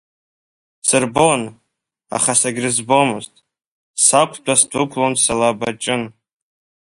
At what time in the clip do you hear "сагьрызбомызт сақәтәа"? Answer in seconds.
2.41-4.53